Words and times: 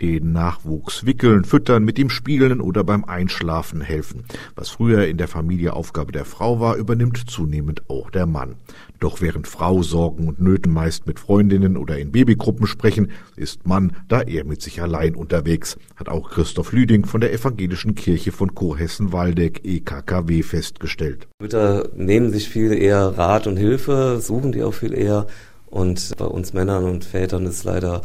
Den 0.00 0.32
Nachwuchs 0.32 1.04
wickeln, 1.04 1.44
füttern, 1.44 1.84
mit 1.84 1.98
ihm 1.98 2.08
spielen 2.08 2.60
oder 2.60 2.84
beim 2.84 3.04
Einschlafen 3.04 3.80
helfen. 3.80 4.24
Was 4.54 4.70
früher 4.70 5.06
in 5.06 5.18
der 5.18 5.28
Familie 5.28 5.74
Aufgabe 5.74 6.12
der 6.12 6.24
Frau 6.24 6.58
war, 6.58 6.76
übernimmt 6.76 7.18
zunehmend 7.28 7.88
auch 7.90 8.10
der 8.10 8.26
Mann. 8.26 8.54
Doch 8.98 9.20
während 9.20 9.46
Frau 9.46 9.82
Sorgen 9.82 10.28
und 10.28 10.40
Nöten 10.40 10.72
meist 10.72 11.06
mit 11.06 11.20
Freundinnen 11.20 11.76
oder 11.76 11.98
in 11.98 12.12
Babygruppen 12.12 12.66
sprechen, 12.66 13.10
ist 13.36 13.66
Mann 13.66 13.96
da 14.08 14.22
eher 14.22 14.44
mit 14.44 14.62
sich 14.62 14.80
allein 14.80 15.14
unterwegs, 15.14 15.76
hat 15.96 16.08
auch 16.08 16.30
Christoph 16.30 16.72
Lüding 16.72 17.04
von 17.04 17.20
der 17.20 17.32
Evangelischen 17.32 17.94
Kirche 17.94 18.32
von 18.32 18.54
Kurhessen-Waldeck 18.54 19.64
EKKW 19.64 20.42
festgestellt. 20.42 21.28
Mütter 21.40 21.88
nehmen 21.94 22.30
sich 22.30 22.48
viel 22.48 22.72
eher 22.72 23.18
Rat 23.18 23.46
und 23.46 23.56
Hilfe, 23.56 24.18
suchen 24.20 24.52
die 24.52 24.62
auch 24.62 24.74
viel 24.74 24.94
eher 24.94 25.26
und 25.66 26.16
bei 26.16 26.24
uns 26.24 26.52
Männern 26.52 26.84
und 26.84 27.04
Vätern 27.04 27.46
ist 27.46 27.64
leider 27.64 28.02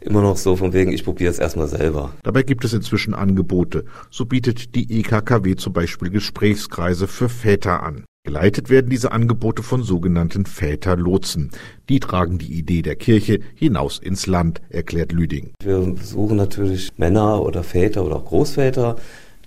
immer 0.00 0.22
noch 0.22 0.36
so 0.36 0.56
von 0.56 0.72
wegen, 0.72 0.92
ich 0.92 1.04
probiere 1.04 1.30
es 1.30 1.38
erstmal 1.38 1.68
selber. 1.68 2.12
Dabei 2.22 2.42
gibt 2.42 2.64
es 2.64 2.72
inzwischen 2.72 3.14
Angebote. 3.14 3.84
So 4.10 4.24
bietet 4.24 4.74
die 4.74 5.00
EKKW 5.00 5.56
zum 5.56 5.72
Beispiel 5.72 6.10
Gesprächskreise 6.10 7.06
für 7.06 7.28
Väter 7.28 7.82
an. 7.82 8.04
Geleitet 8.26 8.70
werden 8.70 8.90
diese 8.90 9.12
Angebote 9.12 9.62
von 9.62 9.84
sogenannten 9.84 10.46
Väterlotsen. 10.46 11.52
Die 11.88 12.00
tragen 12.00 12.38
die 12.38 12.54
Idee 12.54 12.82
der 12.82 12.96
Kirche 12.96 13.38
hinaus 13.54 14.00
ins 14.00 14.26
Land, 14.26 14.60
erklärt 14.68 15.12
Lüding. 15.12 15.52
Wir 15.62 15.94
suchen 16.02 16.36
natürlich 16.36 16.90
Männer 16.98 17.40
oder 17.40 17.62
Väter 17.62 18.04
oder 18.04 18.16
auch 18.16 18.24
Großväter, 18.24 18.96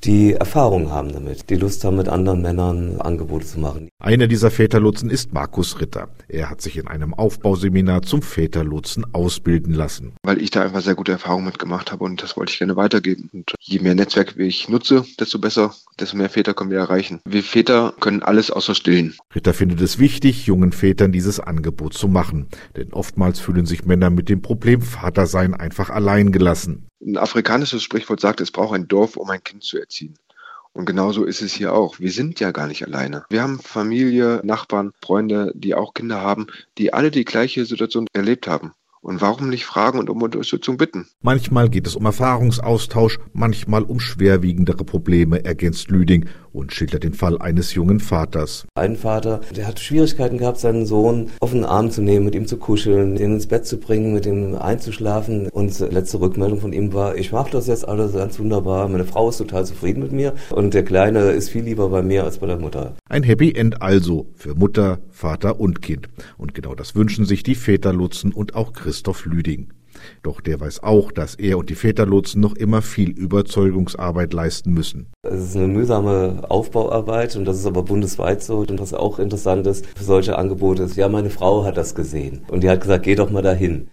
die 0.04 0.34
Erfahrung 0.34 0.92
haben 0.92 1.12
damit, 1.12 1.50
die 1.50 1.56
Lust 1.56 1.84
haben, 1.84 1.98
mit 1.98 2.08
anderen 2.08 2.42
Männern 2.42 3.02
Angebote 3.02 3.46
zu 3.46 3.60
machen. 3.60 3.90
Einer 4.00 4.28
dieser 4.28 4.52
Väterlotsen 4.52 5.10
ist 5.10 5.34
Markus 5.34 5.80
Ritter. 5.80 6.10
Er 6.28 6.50
hat 6.50 6.62
sich 6.62 6.78
in 6.78 6.88
einem 6.88 7.14
Aufbauseminar 7.14 8.02
zum 8.04 8.22
Väterlotsen 8.22 9.06
ausbilden 9.14 9.74
lassen. 9.74 10.14
Weil 10.24 10.42
ich 10.42 10.52
da 10.52 10.64
einfach 10.64 10.82
sehr 10.82 10.96
gute 10.96 11.12
Erfahrungen 11.12 11.46
mitgemacht 11.46 11.92
habe 11.92 12.04
und 12.04 12.24
das 12.24 12.38
wollte 12.38 12.54
ich 12.54 12.60
gerne 12.60 12.76
weitergeben. 12.76 13.30
Und 13.34 13.54
je 13.60 13.80
mehr 13.80 13.96
Netzwerk 13.96 14.38
ich 14.38 14.70
nutze, 14.70 15.06
desto 15.20 15.40
besser, 15.40 15.74
desto 16.00 16.18
mehr 16.18 16.30
Väter 16.30 16.54
können 16.54 16.72
wir 16.72 16.80
erreichen. 16.80 17.20
Wir 17.26 17.44
Väter 17.44 17.94
können 18.00 18.24
alles 18.24 18.52
außer 18.52 18.76
stillen. 18.76 19.16
Ritter 19.36 19.54
findet 19.54 19.82
es 19.82 20.00
wichtig, 20.00 20.46
jungen 20.46 20.72
Vätern 20.72 21.12
dieses 21.12 21.40
Angebot 21.40 21.94
zu 21.94 22.08
machen. 22.08 22.48
Denn 22.78 22.94
oftmals 22.94 23.40
fühlen 23.40 23.66
sich 23.66 23.86
Männer 23.86 24.10
mit 24.10 24.30
dem 24.30 24.42
Problem 24.42 24.82
Vatersein 24.82 25.54
einfach 25.54 25.90
allein 25.90 26.32
gelassen. 26.32 26.89
Ein 27.02 27.18
afrikanisches 27.18 27.84
Sprichwort 27.84 28.20
sagt, 28.20 28.42
es 28.42 28.52
braucht 28.52 28.76
ein 28.76 28.88
Dorf, 28.88 29.16
um 29.16 29.30
ein 29.30 29.44
Kind 29.44 29.64
zu 29.64 29.78
erziehen. 29.78 30.18
Und 30.74 30.86
genauso 30.86 31.26
ist 31.26 31.42
es 31.42 31.54
hier 31.54 31.74
auch. 31.74 32.00
Wir 32.00 32.12
sind 32.12 32.40
ja 32.40 32.52
gar 32.52 32.68
nicht 32.68 32.86
alleine. 32.86 33.26
Wir 33.30 33.42
haben 33.42 33.60
Familie, 33.60 34.42
Nachbarn, 34.44 34.92
Freunde, 35.04 35.52
die 35.56 35.76
auch 35.76 35.94
Kinder 35.94 36.22
haben, 36.22 36.48
die 36.78 36.94
alle 36.94 37.12
die 37.12 37.26
gleiche 37.26 37.66
Situation 37.66 38.08
erlebt 38.14 38.48
haben. 38.48 38.74
Und 39.02 39.22
warum 39.22 39.50
nicht 39.50 39.66
fragen 39.66 39.98
und 39.98 40.10
um 40.10 40.22
Unterstützung 40.22 40.76
bitten? 40.76 41.08
Manchmal 41.22 41.70
geht 41.70 41.88
es 41.88 41.96
um 41.96 42.06
Erfahrungsaustausch, 42.06 43.18
manchmal 43.32 43.84
um 43.84 44.02
schwerwiegendere 44.02 44.84
Probleme, 44.84 45.46
ergänzt 45.46 45.90
Lüding 45.90 46.26
und 46.52 46.74
schildert 46.74 47.04
den 47.04 47.14
Fall 47.14 47.38
eines 47.38 47.74
jungen 47.74 48.02
Vaters. 48.02 48.68
Ein 48.76 48.98
Vater, 48.98 49.40
der 49.56 49.68
hat 49.68 49.80
Schwierigkeiten 49.80 50.38
gehabt, 50.38 50.60
seinen 50.60 50.86
Sohn 50.86 51.30
auf 51.40 51.52
den 51.52 51.64
Arm 51.64 51.92
zu 51.92 52.02
nehmen, 52.02 52.26
mit 52.26 52.36
ihm 52.36 52.46
zu 52.46 52.58
kuscheln, 52.58 53.16
ihn 53.16 53.36
ins 53.36 53.48
Bett 53.48 53.66
zu 53.66 53.78
bringen, 53.78 54.14
mit 54.14 54.26
ihm 54.26 54.56
einzuschlafen. 54.56 55.48
Und 55.50 55.80
letzte 55.80 56.20
Rückmeldung 56.20 56.60
von 56.60 56.74
ihm 56.74 56.94
war, 56.94 57.16
ich 57.16 57.32
mache 57.32 57.52
das 57.52 57.68
jetzt 57.68 57.88
alles 57.88 58.14
ganz 58.14 58.38
wunderbar, 58.38 58.90
meine 58.90 59.06
Frau 59.06 59.30
ist 59.30 59.38
total 59.38 59.66
zufrieden 59.66 60.02
mit 60.02 60.12
mir 60.12 60.34
und 60.50 60.74
der 60.74 60.84
Kleine 60.84 61.32
ist 61.32 61.50
viel 61.50 61.64
lieber 61.64 61.88
bei 61.90 62.02
mir 62.02 62.26
als 62.26 62.40
bei 62.40 62.48
der 62.48 62.60
Mutter. 62.60 62.96
Ein 63.08 63.24
Happy 63.24 63.54
End 63.54 63.82
also 63.82 64.28
für 64.36 64.56
Mutter, 64.56 65.00
Vater 65.10 65.60
und 65.60 65.82
Kind. 65.82 66.10
Und 66.38 66.54
genau 66.54 66.76
das 66.76 66.96
wünschen 66.96 67.26
sich 67.26 67.44
die 67.44 67.56
Väterlotsen 67.56 68.34
und 68.34 68.56
auch 68.56 68.74
Christoph 68.90 69.26
Lüding. 69.26 69.68
Doch 70.24 70.42
der 70.42 70.60
weiß 70.60 70.82
auch, 70.82 71.12
dass 71.12 71.36
er 71.36 71.60
und 71.60 71.70
die 71.70 71.76
Väterlotsen 71.76 72.42
noch 72.42 72.56
immer 72.56 72.82
viel 72.82 73.12
Überzeugungsarbeit 73.12 74.34
leisten 74.34 74.74
müssen. 74.74 75.08
Es 75.22 75.44
ist 75.44 75.56
eine 75.56 75.68
mühsame 75.68 76.42
Aufbauarbeit 76.50 77.36
und 77.36 77.46
das 77.46 77.60
ist 77.60 77.68
aber 77.68 77.84
bundesweit 77.84 78.42
so. 78.42 78.60
Und 78.60 78.80
was 78.80 78.96
auch 78.96 79.20
interessant 79.20 79.68
ist 79.68 79.86
für 79.96 80.04
solche 80.04 80.40
Angebote 80.40 80.84
ist, 80.84 80.96
ja, 80.96 81.08
meine 81.08 81.30
Frau 81.30 81.66
hat 81.66 81.78
das 81.78 81.94
gesehen 81.94 82.42
und 82.48 82.64
die 82.64 82.70
hat 82.70 82.82
gesagt, 82.82 83.04
geh 83.04 83.14
doch 83.14 83.30
mal 83.30 83.44
dahin. 83.44 83.90